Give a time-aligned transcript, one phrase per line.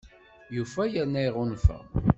[0.55, 1.77] Yufa yerna iɣunfa!